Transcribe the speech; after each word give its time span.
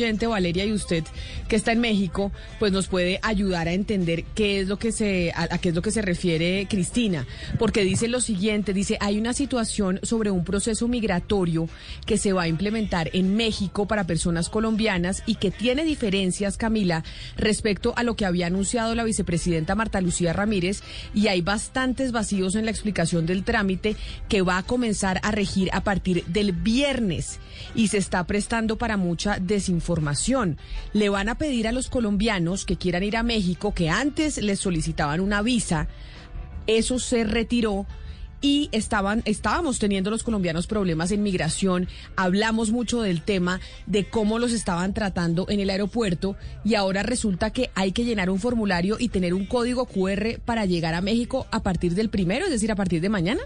oyente 0.00 0.26
Valeria 0.26 0.64
y 0.64 0.72
usted 0.72 1.04
que 1.48 1.56
está 1.56 1.72
en 1.72 1.80
México, 1.80 2.32
pues 2.58 2.72
nos 2.72 2.88
puede 2.88 3.18
ayudar 3.22 3.68
a 3.68 3.72
entender 3.72 4.24
qué 4.34 4.60
es 4.60 4.68
lo 4.68 4.78
que 4.78 4.92
se 4.92 5.32
a, 5.34 5.58
qué 5.58 5.70
es 5.70 5.74
lo 5.74 5.82
que 5.82 5.90
se 5.90 6.00
refiere 6.00 6.66
Cristina, 6.68 7.26
porque 7.58 7.84
dice 7.84 8.08
lo 8.08 8.20
siguiente, 8.20 8.72
dice, 8.72 8.96
hay 9.00 9.18
una 9.18 9.34
situación 9.34 10.00
sobre 10.02 10.30
un 10.30 10.44
proceso 10.44 10.88
migratorio 10.88 11.68
que 12.06 12.16
se 12.16 12.32
va 12.32 12.42
a 12.42 12.48
implementar 12.48 13.10
en 13.12 13.36
México 13.36 13.86
para 13.86 14.04
personas 14.04 14.48
colombianas 14.48 15.22
y 15.26 15.34
que 15.34 15.50
tiene 15.50 15.84
diferencias, 15.84 16.56
Camila, 16.56 17.04
respecto 17.36 17.92
a 17.96 18.02
lo 18.02 18.16
que 18.16 18.24
había 18.24 18.46
anunciado 18.46 18.94
la 18.94 19.04
vicepresidenta 19.04 19.74
Marta 19.74 20.00
Lucía 20.00 20.32
Ramírez. 20.32 20.82
Y 21.14 21.28
hay 21.28 21.42
bastantes 21.42 22.12
vacíos 22.12 22.54
en 22.54 22.64
la 22.64 22.70
explicación 22.70 23.26
del 23.26 23.44
trámite 23.44 23.96
que 24.28 24.42
va 24.42 24.58
a 24.58 24.62
comenzar 24.62 25.20
a 25.22 25.30
regir 25.30 25.68
a 25.72 25.82
partir 25.82 26.24
del 26.26 26.52
viernes 26.52 27.38
y 27.74 27.88
se 27.88 27.98
está 27.98 28.24
prestando 28.26 28.78
para 28.78 28.96
mucha 28.96 29.38
desinformación 29.38 29.89
información. 29.90 30.56
Le 30.92 31.08
van 31.08 31.28
a 31.28 31.36
pedir 31.36 31.66
a 31.66 31.72
los 31.72 31.88
colombianos 31.88 32.64
que 32.64 32.76
quieran 32.76 33.02
ir 33.02 33.16
a 33.16 33.24
México, 33.24 33.74
que 33.74 33.90
antes 33.90 34.38
les 34.38 34.60
solicitaban 34.60 35.20
una 35.20 35.42
visa, 35.42 35.88
eso 36.68 37.00
se 37.00 37.24
retiró 37.24 37.86
y 38.40 38.68
estaban, 38.70 39.22
estábamos 39.24 39.80
teniendo 39.80 40.08
los 40.10 40.22
colombianos 40.22 40.68
problemas 40.68 41.10
en 41.10 41.24
migración. 41.24 41.88
Hablamos 42.14 42.70
mucho 42.70 43.02
del 43.02 43.22
tema 43.22 43.60
de 43.86 44.08
cómo 44.08 44.38
los 44.38 44.52
estaban 44.52 44.94
tratando 44.94 45.46
en 45.48 45.58
el 45.58 45.70
aeropuerto 45.70 46.36
y 46.64 46.76
ahora 46.76 47.02
resulta 47.02 47.50
que 47.50 47.70
hay 47.74 47.90
que 47.90 48.04
llenar 48.04 48.30
un 48.30 48.38
formulario 48.38 48.96
y 48.98 49.08
tener 49.08 49.34
un 49.34 49.44
código 49.44 49.86
QR 49.86 50.38
para 50.44 50.66
llegar 50.66 50.94
a 50.94 51.00
México 51.00 51.48
a 51.50 51.64
partir 51.64 51.94
del 51.94 52.10
primero, 52.10 52.44
es 52.44 52.52
decir, 52.52 52.70
a 52.70 52.76
partir 52.76 53.00
de 53.00 53.08
mañana. 53.08 53.42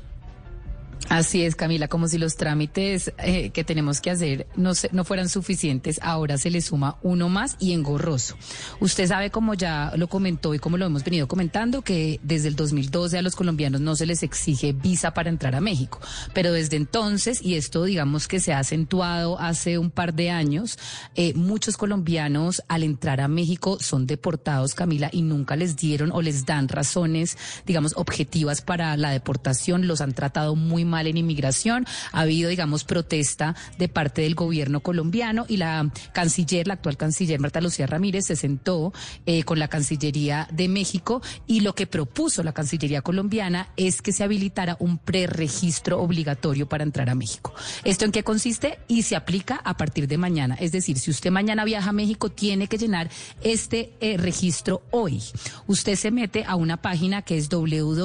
Así 1.08 1.44
es, 1.44 1.54
Camila, 1.54 1.88
como 1.88 2.08
si 2.08 2.16
los 2.18 2.36
trámites 2.36 3.12
eh, 3.18 3.50
que 3.50 3.62
tenemos 3.62 4.00
que 4.00 4.10
hacer 4.10 4.46
no, 4.56 4.72
no 4.92 5.04
fueran 5.04 5.28
suficientes, 5.28 6.00
ahora 6.02 6.38
se 6.38 6.50
le 6.50 6.62
suma 6.62 6.96
uno 7.02 7.28
más 7.28 7.56
y 7.60 7.72
engorroso. 7.72 8.36
Usted 8.80 9.06
sabe, 9.06 9.30
como 9.30 9.54
ya 9.54 9.92
lo 9.96 10.08
comentó 10.08 10.54
y 10.54 10.58
como 10.58 10.78
lo 10.78 10.86
hemos 10.86 11.04
venido 11.04 11.28
comentando, 11.28 11.82
que 11.82 12.20
desde 12.22 12.48
el 12.48 12.56
2012 12.56 13.18
a 13.18 13.22
los 13.22 13.36
colombianos 13.36 13.80
no 13.80 13.96
se 13.96 14.06
les 14.06 14.22
exige 14.22 14.72
visa 14.72 15.12
para 15.12 15.28
entrar 15.28 15.54
a 15.54 15.60
México, 15.60 16.00
pero 16.32 16.52
desde 16.52 16.76
entonces, 16.76 17.42
y 17.42 17.56
esto 17.56 17.84
digamos 17.84 18.26
que 18.26 18.40
se 18.40 18.54
ha 18.54 18.58
acentuado 18.58 19.38
hace 19.38 19.78
un 19.78 19.90
par 19.90 20.14
de 20.14 20.30
años, 20.30 20.78
eh, 21.16 21.34
muchos 21.34 21.76
colombianos 21.76 22.62
al 22.66 22.82
entrar 22.82 23.20
a 23.20 23.28
México 23.28 23.78
son 23.78 24.06
deportados, 24.06 24.74
Camila, 24.74 25.10
y 25.12 25.22
nunca 25.22 25.54
les 25.54 25.76
dieron 25.76 26.12
o 26.12 26.22
les 26.22 26.46
dan 26.46 26.68
razones, 26.68 27.36
digamos, 27.66 27.92
objetivas 27.96 28.62
para 28.62 28.96
la 28.96 29.10
deportación, 29.10 29.86
los 29.86 30.00
han 30.00 30.14
tratado 30.14 30.56
muy 30.56 30.84
mal 30.84 30.93
en 31.02 31.16
inmigración. 31.16 31.86
Ha 32.12 32.20
habido, 32.20 32.50
digamos, 32.50 32.84
protesta 32.84 33.54
de 33.78 33.88
parte 33.88 34.22
del 34.22 34.34
gobierno 34.34 34.80
colombiano 34.80 35.46
y 35.48 35.56
la 35.56 35.90
canciller, 36.12 36.66
la 36.66 36.74
actual 36.74 36.96
canciller 36.96 37.40
Marta 37.40 37.60
Lucía 37.60 37.86
Ramírez, 37.86 38.26
se 38.26 38.36
sentó 38.36 38.92
eh, 39.26 39.42
con 39.44 39.58
la 39.58 39.68
Cancillería 39.68 40.48
de 40.50 40.68
México 40.68 41.22
y 41.46 41.60
lo 41.60 41.74
que 41.74 41.86
propuso 41.86 42.42
la 42.42 42.52
Cancillería 42.52 43.02
colombiana 43.02 43.68
es 43.76 44.02
que 44.02 44.12
se 44.12 44.24
habilitara 44.24 44.76
un 44.80 44.98
preregistro 44.98 46.00
obligatorio 46.00 46.68
para 46.68 46.84
entrar 46.84 47.10
a 47.10 47.14
México. 47.14 47.54
¿Esto 47.84 48.04
en 48.04 48.12
qué 48.12 48.22
consiste? 48.22 48.78
Y 48.88 49.02
se 49.02 49.16
aplica 49.16 49.56
a 49.64 49.76
partir 49.76 50.08
de 50.08 50.18
mañana. 50.18 50.56
Es 50.60 50.72
decir, 50.72 50.98
si 50.98 51.10
usted 51.10 51.30
mañana 51.30 51.64
viaja 51.64 51.90
a 51.90 51.92
México, 51.92 52.30
tiene 52.30 52.68
que 52.68 52.78
llenar 52.78 53.10
este 53.42 53.92
eh, 54.00 54.16
registro 54.16 54.82
hoy. 54.90 55.22
Usted 55.66 55.96
se 55.96 56.10
mete 56.10 56.44
a 56.44 56.56
una 56.56 56.78
página 56.78 57.22
que 57.22 57.36
es 57.36 57.48
www.inm 57.48 58.04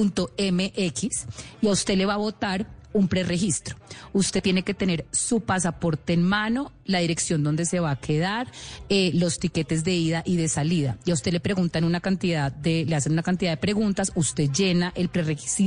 MX 0.00 1.26
y 1.62 1.68
a 1.68 1.70
usted 1.70 1.96
le 1.96 2.06
va 2.06 2.14
a 2.14 2.18
votar 2.18 2.66
un 2.94 3.08
preregistro. 3.08 3.76
Usted 4.12 4.42
tiene 4.42 4.62
que 4.62 4.72
tener 4.72 5.04
su 5.10 5.40
pasaporte 5.40 6.12
en 6.12 6.22
mano, 6.22 6.72
la 6.86 7.00
dirección 7.00 7.42
donde 7.42 7.66
se 7.66 7.80
va 7.80 7.90
a 7.90 7.96
quedar, 7.96 8.46
eh, 8.88 9.10
los 9.14 9.40
tiquetes 9.40 9.82
de 9.82 9.94
ida 9.94 10.22
y 10.24 10.36
de 10.36 10.48
salida. 10.48 10.96
Y 11.04 11.10
a 11.10 11.14
usted 11.14 11.32
le 11.32 11.40
preguntan 11.40 11.82
una 11.82 12.00
cantidad 12.00 12.52
de, 12.52 12.84
le 12.86 12.94
hacen 12.94 13.12
una 13.12 13.24
cantidad 13.24 13.50
de 13.50 13.56
preguntas, 13.56 14.12
usted 14.14 14.48
llena 14.50 14.92
el, 14.94 15.10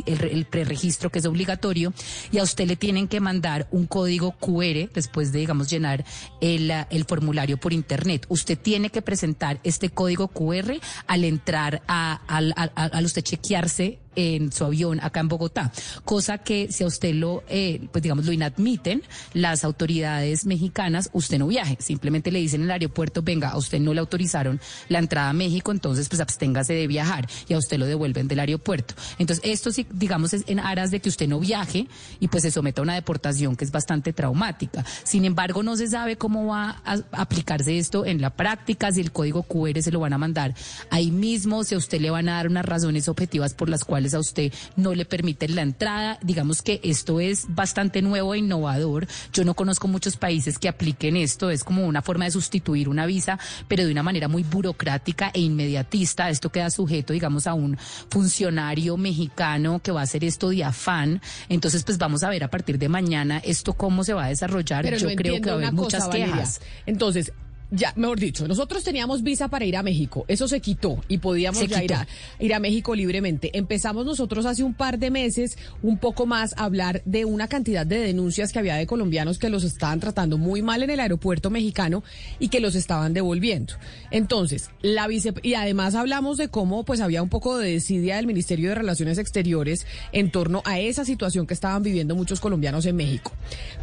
el, 0.05 0.45
preregistro 0.45 1.11
que 1.11 1.19
es 1.19 1.25
obligatorio 1.25 1.93
y 2.31 2.37
a 2.37 2.43
usted 2.43 2.65
le 2.65 2.77
tienen 2.77 3.09
que 3.09 3.19
mandar 3.19 3.67
un 3.71 3.87
código 3.87 4.31
QR 4.31 4.89
después 4.93 5.33
de, 5.33 5.39
digamos, 5.39 5.69
llenar 5.69 6.05
el, 6.39 6.71
el 6.89 7.05
formulario 7.05 7.57
por 7.57 7.73
internet. 7.73 8.25
Usted 8.29 8.57
tiene 8.57 8.89
que 8.89 9.01
presentar 9.01 9.59
este 9.65 9.89
código 9.89 10.29
QR 10.29 10.79
al 11.07 11.23
entrar 11.25 11.81
a, 11.89 12.21
al, 12.27 12.53
al 12.55 13.05
usted 13.05 13.21
chequearse 13.21 13.99
en 14.17 14.51
su 14.51 14.65
avión 14.65 14.99
acá 15.01 15.19
en 15.21 15.29
Bogotá, 15.29 15.71
cosa 16.03 16.39
que 16.39 16.71
si 16.71 16.83
a 16.83 16.87
usted 16.87 17.13
lo, 17.13 17.43
eh, 17.47 17.87
pues 17.91 18.01
digamos, 18.01 18.25
lo 18.25 18.33
inadmiten 18.33 19.03
las 19.33 19.63
autoridades 19.63 20.45
mexicanas, 20.45 21.09
usted 21.13 21.37
no 21.37 21.47
viaje, 21.47 21.77
simplemente 21.79 22.31
le 22.31 22.39
dicen 22.39 22.61
en 22.61 22.65
el 22.65 22.71
aeropuerto, 22.71 23.21
venga, 23.21 23.49
a 23.49 23.57
usted 23.57 23.79
no 23.79 23.93
le 23.93 23.99
autorizaron 23.99 24.59
la 24.89 24.99
entrada 24.99 25.29
a 25.29 25.33
México, 25.33 25.71
entonces 25.71 26.09
pues 26.09 26.19
absténgase 26.19 26.73
de 26.73 26.87
viajar 26.87 27.29
y 27.47 27.53
a 27.53 27.59
usted 27.59 27.77
lo 27.77 27.85
devuelven 27.85 28.27
del 28.27 28.39
aeropuerto. 28.39 28.95
Entonces 29.19 29.45
esto 29.45 29.71
sí, 29.71 29.85
digamos, 29.91 30.33
es 30.33 30.43
en 30.47 30.59
aras 30.59 30.89
de 30.89 30.99
que 30.99 31.09
usted 31.09 31.27
no 31.27 31.39
viaje 31.39 31.87
y 32.19 32.27
pues 32.27 32.41
se 32.41 32.51
someta 32.51 32.81
a 32.81 32.83
una 32.83 32.95
deportación 32.95 33.55
que 33.55 33.65
es 33.65 33.71
bastante 33.71 34.13
traumática. 34.13 34.83
Sin 35.03 35.25
embargo, 35.25 35.61
no 35.61 35.77
se 35.77 35.87
sabe 35.87 36.17
cómo 36.17 36.47
va 36.47 36.81
a 36.83 37.03
aplicarse 37.11 37.77
esto 37.77 38.03
en 38.05 38.19
la 38.19 38.31
práctica, 38.31 38.91
si 38.91 39.01
el 39.01 39.11
código 39.11 39.43
QR 39.43 39.79
se 39.81 39.91
lo 39.91 39.99
van 39.99 40.13
a 40.13 40.17
mandar 40.17 40.55
ahí 40.89 41.11
mismo, 41.11 41.63
si 41.63 41.75
a 41.75 41.77
usted 41.77 42.01
le 42.01 42.09
van 42.09 42.29
a 42.29 42.33
dar 42.33 42.47
unas 42.47 42.65
razones 42.65 43.07
objetivas 43.07 43.53
por 43.53 43.69
las 43.69 43.85
cuales 43.85 44.06
a 44.13 44.19
usted 44.19 44.53
no 44.75 44.93
le 44.93 45.05
permiten 45.05 45.55
la 45.55 45.61
entrada. 45.61 46.19
Digamos 46.21 46.61
que 46.61 46.79
esto 46.83 47.19
es 47.19 47.45
bastante 47.49 48.01
nuevo 48.01 48.33
e 48.33 48.39
innovador. 48.39 49.07
Yo 49.33 49.43
no 49.43 49.53
conozco 49.53 49.87
muchos 49.87 50.17
países 50.17 50.59
que 50.59 50.69
apliquen 50.69 51.17
esto. 51.17 51.49
Es 51.49 51.63
como 51.63 51.85
una 51.85 52.01
forma 52.01 52.25
de 52.25 52.31
sustituir 52.31 52.89
una 52.89 53.05
visa, 53.05 53.39
pero 53.67 53.85
de 53.85 53.91
una 53.91 54.03
manera 54.03 54.27
muy 54.27 54.43
burocrática 54.43 55.31
e 55.33 55.39
inmediatista. 55.39 56.29
Esto 56.29 56.51
queda 56.51 56.69
sujeto, 56.69 57.13
digamos, 57.13 57.47
a 57.47 57.53
un 57.53 57.77
funcionario 58.09 58.97
mexicano 58.97 59.79
que 59.79 59.91
va 59.91 60.01
a 60.01 60.03
hacer 60.03 60.23
esto 60.23 60.49
de 60.49 60.63
afán. 60.63 61.21
Entonces, 61.49 61.83
pues 61.83 61.97
vamos 61.97 62.23
a 62.23 62.29
ver 62.29 62.43
a 62.43 62.49
partir 62.49 62.77
de 62.77 62.89
mañana 62.89 63.39
esto 63.43 63.73
cómo 63.73 64.03
se 64.03 64.13
va 64.13 64.25
a 64.25 64.29
desarrollar. 64.29 64.85
Yo 64.97 65.15
creo 65.15 65.41
que 65.41 65.49
va 65.49 65.55
a 65.55 65.59
haber 65.59 65.73
muchas 65.73 66.07
quejas. 66.09 66.61
Entonces, 66.85 67.31
ya, 67.69 67.93
mejor 67.97 68.19
dicho, 68.19 68.47
nosotros 68.47 68.83
teníamos 68.83 69.23
visa 69.23 69.49
para 69.49 69.65
ir 69.65 69.75
a 69.75 69.83
México, 69.83 70.23
eso 70.27 70.47
se 70.47 70.61
quitó 70.61 71.03
y 71.09 71.17
podíamos 71.17 71.61
ir, 71.61 71.93
a, 71.93 72.07
ir 72.39 72.53
a 72.53 72.59
México 72.59 72.95
libremente. 72.95 73.57
Empezamos 73.57 74.05
nosotros 74.05 74.45
hace 74.45 74.63
un 74.63 74.73
par 74.73 74.99
de 74.99 75.11
meses, 75.11 75.57
un 75.81 75.97
poco 75.97 76.25
más, 76.25 76.53
a 76.57 76.63
hablar 76.63 77.01
de 77.05 77.25
una 77.25 77.47
cantidad 77.47 77.85
de 77.85 77.99
denuncias 77.99 78.53
que 78.53 78.59
había 78.59 78.75
de 78.75 78.87
colombianos 78.87 79.37
que 79.37 79.49
los 79.49 79.63
estaban 79.65 79.99
tratando 79.99 80.37
muy 80.37 80.61
mal 80.61 80.81
en 80.81 80.91
el 80.91 80.99
aeropuerto 80.99 81.49
mexicano 81.49 82.03
y 82.39 82.47
que 82.47 82.61
los 82.61 82.75
estaban 82.75 83.13
devolviendo. 83.13 83.73
Entonces, 84.11 84.69
la 84.81 85.07
vice, 85.07 85.33
y 85.43 85.55
además 85.55 85.95
hablamos 85.95 86.37
de 86.37 86.47
cómo 86.47 86.85
pues 86.85 87.01
había 87.01 87.21
un 87.21 87.29
poco 87.29 87.57
de 87.57 87.73
desidia 87.73 88.15
del 88.15 88.27
Ministerio 88.27 88.69
de 88.69 88.75
Relaciones 88.75 89.17
Exteriores 89.17 89.85
en 90.13 90.31
torno 90.31 90.61
a 90.65 90.79
esa 90.79 91.03
situación 91.03 91.47
que 91.47 91.53
estaban 91.53 91.83
viviendo 91.83 92.15
muchos 92.15 92.39
colombianos 92.39 92.85
en 92.85 92.95
México. 92.95 93.33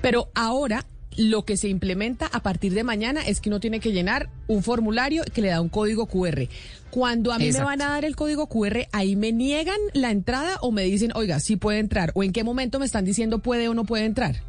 Pero 0.01 0.31
ahora 0.35 0.87
lo 1.17 1.45
que 1.45 1.57
se 1.57 1.69
implementa 1.69 2.27
a 2.27 2.43
partir 2.43 2.75
de 2.75 2.85
mañana 2.85 3.23
es 3.23 3.41
que 3.41 3.49
uno 3.49 3.61
tiene 3.61 3.81
que 3.81 3.93
llenar 3.93 4.29
un 4.47 4.63
formulario 4.63 5.23
que 5.33 5.43
le 5.43 5.49
da 5.49 5.61
un 5.61 5.69
código 5.69 6.07
QR. 6.07 6.49
Cuando 6.91 7.33
a 7.33 7.39
mí 7.39 7.51
me 7.51 7.61
van 7.61 7.83
a 7.83 7.91
dar 7.91 8.05
el 8.05 8.17
código 8.17 8.49
QR, 8.49 8.87
ahí 8.93 9.17
me 9.17 9.33
niegan 9.33 9.79
la 9.93 10.11
entrada 10.11 10.59
o 10.61 10.71
me 10.71 10.83
dicen, 10.83 11.13
oiga, 11.15 11.41
sí 11.41 11.57
puede 11.57 11.79
entrar. 11.79 12.13
O 12.15 12.23
en 12.23 12.33
qué 12.33 12.45
momento 12.45 12.79
me 12.79 12.87
están 12.87 13.05
diciendo 13.05 13.41
puede 13.41 13.69
o 13.69 13.75
no 13.75 13.85
puede 13.85 14.05
entrar. 14.05 14.43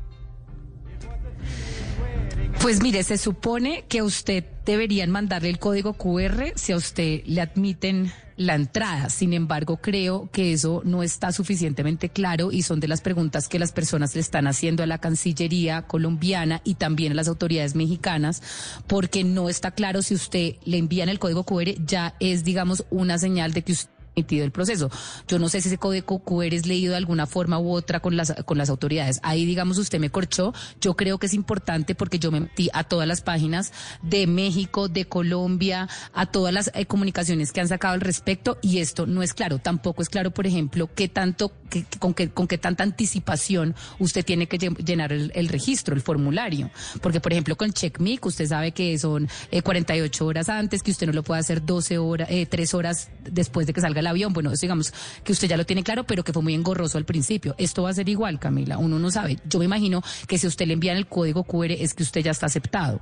Pues 2.65 2.81
mire, 2.81 3.03
se 3.03 3.19
supone 3.19 3.85
que 3.87 3.99
a 3.99 4.03
usted 4.03 4.43
deberían 4.65 5.11
mandarle 5.11 5.49
el 5.49 5.59
código 5.59 5.93
QR 5.93 6.53
si 6.55 6.71
a 6.71 6.77
usted 6.77 7.21
le 7.27 7.39
admiten 7.41 8.11
la 8.37 8.55
entrada. 8.55 9.11
Sin 9.11 9.33
embargo, 9.33 9.77
creo 9.77 10.31
que 10.31 10.51
eso 10.51 10.81
no 10.83 11.03
está 11.03 11.31
suficientemente 11.31 12.09
claro 12.09 12.51
y 12.51 12.63
son 12.63 12.79
de 12.79 12.87
las 12.87 13.01
preguntas 13.01 13.49
que 13.49 13.59
las 13.59 13.71
personas 13.71 14.15
le 14.15 14.21
están 14.21 14.47
haciendo 14.47 14.81
a 14.81 14.87
la 14.87 14.97
Cancillería 14.97 15.83
colombiana 15.83 16.61
y 16.63 16.73
también 16.73 17.11
a 17.11 17.15
las 17.15 17.27
autoridades 17.27 17.75
mexicanas, 17.75 18.41
porque 18.87 19.23
no 19.23 19.47
está 19.47 19.69
claro 19.69 20.01
si 20.01 20.15
usted 20.15 20.55
le 20.65 20.79
envían 20.79 21.09
el 21.09 21.19
código 21.19 21.43
QR, 21.43 21.75
ya 21.85 22.15
es, 22.19 22.43
digamos, 22.43 22.83
una 22.89 23.19
señal 23.19 23.53
de 23.53 23.61
que 23.61 23.73
usted 23.73 23.94
el 24.15 24.51
proceso. 24.51 24.89
Yo 25.27 25.39
no 25.39 25.49
sé 25.49 25.61
si 25.61 25.67
ese 25.67 25.77
código 25.77 26.19
QR 26.19 26.53
es 26.53 26.65
leído 26.65 26.91
de 26.91 26.97
alguna 26.97 27.25
forma 27.25 27.59
u 27.59 27.71
otra 27.71 27.99
con 27.99 28.15
las, 28.15 28.33
con 28.45 28.57
las 28.57 28.69
autoridades. 28.69 29.19
Ahí, 29.23 29.45
digamos, 29.45 29.77
usted 29.77 29.99
me 29.99 30.09
corchó. 30.09 30.53
Yo 30.81 30.95
creo 30.95 31.17
que 31.17 31.27
es 31.27 31.33
importante 31.33 31.95
porque 31.95 32.19
yo 32.19 32.31
me 32.31 32.39
metí 32.39 32.69
a 32.73 32.83
todas 32.83 33.07
las 33.07 33.21
páginas 33.21 33.73
de 34.01 34.27
México, 34.27 34.87
de 34.87 35.05
Colombia, 35.05 35.89
a 36.13 36.25
todas 36.25 36.53
las 36.53 36.71
eh, 36.73 36.85
comunicaciones 36.85 37.51
que 37.51 37.61
han 37.61 37.67
sacado 37.67 37.93
al 37.93 38.01
respecto 38.01 38.57
y 38.61 38.79
esto 38.79 39.05
no 39.05 39.21
es 39.21 39.33
claro. 39.33 39.59
Tampoco 39.59 40.01
es 40.01 40.09
claro, 40.09 40.31
por 40.31 40.47
ejemplo, 40.47 40.89
qué 40.93 41.07
tanto, 41.07 41.51
con, 41.99 42.13
qué, 42.13 42.29
con 42.29 42.47
qué 42.47 42.57
tanta 42.57 42.83
anticipación 42.83 43.75
usted 43.99 44.23
tiene 44.23 44.47
que 44.47 44.57
llenar 44.57 45.11
el, 45.11 45.47
registro, 45.49 45.95
el 45.95 46.01
formulario. 46.01 46.69
Porque, 47.01 47.19
por 47.19 47.31
ejemplo, 47.31 47.55
con 47.55 47.71
CheckMic, 47.71 48.25
usted 48.25 48.47
sabe 48.47 48.71
que 48.71 48.97
son 48.97 49.27
48 49.63 50.23
eh, 50.23 50.27
horas 50.27 50.49
antes, 50.49 50.83
que 50.83 50.91
usted 50.91 51.07
no 51.07 51.13
lo 51.13 51.23
puede 51.23 51.41
hacer 51.41 51.65
12 51.65 51.97
horas, 51.97 52.27
eh, 52.31 52.45
3 52.45 52.73
horas 52.73 53.09
después 53.23 53.67
de 53.67 53.73
que 53.73 53.81
salga 53.81 54.01
el 54.05 54.11
avión. 54.11 54.33
Bueno, 54.33 54.51
digamos 54.51 54.93
que 55.23 55.31
usted 55.31 55.47
ya 55.47 55.57
lo 55.57 55.65
tiene 55.65 55.83
claro, 55.83 56.05
pero 56.05 56.23
que 56.23 56.33
fue 56.33 56.41
muy 56.41 56.53
engorroso 56.53 56.97
al 56.97 57.05
principio. 57.05 57.55
Esto 57.57 57.83
va 57.83 57.89
a 57.89 57.93
ser 57.93 58.07
igual, 58.09 58.39
Camila. 58.39 58.77
Uno 58.77 58.99
no 58.99 59.11
sabe. 59.11 59.39
Yo 59.45 59.59
me 59.59 59.65
imagino 59.65 60.03
que 60.27 60.37
si 60.37 60.47
usted 60.47 60.67
le 60.67 60.73
envían 60.73 60.97
el 60.97 61.07
código 61.07 61.43
QR 61.43 61.71
es 61.71 61.93
que 61.93 62.03
usted 62.03 62.21
ya 62.21 62.31
está 62.31 62.45
aceptado 62.45 63.01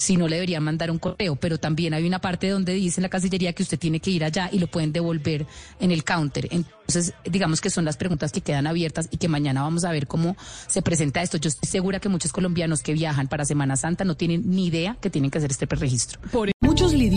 si 0.00 0.16
no 0.16 0.28
le 0.28 0.36
deberían 0.36 0.64
mandar 0.64 0.90
un 0.90 0.98
correo, 0.98 1.36
pero 1.36 1.58
también 1.58 1.92
hay 1.92 2.06
una 2.06 2.20
parte 2.20 2.48
donde 2.48 2.72
dice 2.72 3.00
en 3.00 3.02
la 3.02 3.10
casillería 3.10 3.52
que 3.52 3.62
usted 3.62 3.78
tiene 3.78 4.00
que 4.00 4.10
ir 4.10 4.24
allá 4.24 4.48
y 4.50 4.58
lo 4.58 4.66
pueden 4.66 4.92
devolver 4.92 5.46
en 5.78 5.90
el 5.90 6.04
counter. 6.04 6.48
Entonces, 6.50 7.12
digamos 7.26 7.60
que 7.60 7.68
son 7.68 7.84
las 7.84 7.98
preguntas 7.98 8.32
que 8.32 8.40
quedan 8.40 8.66
abiertas 8.66 9.08
y 9.10 9.18
que 9.18 9.28
mañana 9.28 9.60
vamos 9.60 9.84
a 9.84 9.92
ver 9.92 10.06
cómo 10.06 10.38
se 10.68 10.80
presenta 10.80 11.20
esto. 11.20 11.36
Yo 11.36 11.48
estoy 11.48 11.68
segura 11.68 12.00
que 12.00 12.08
muchos 12.08 12.32
colombianos 12.32 12.82
que 12.82 12.94
viajan 12.94 13.28
para 13.28 13.44
Semana 13.44 13.76
Santa 13.76 14.04
no 14.04 14.16
tienen 14.16 14.42
ni 14.46 14.68
idea 14.68 14.96
que 15.02 15.10
tienen 15.10 15.30
que 15.30 15.36
hacer 15.36 15.50
este 15.50 15.66
preregistro. 15.66 16.18
Muchos 16.32 16.54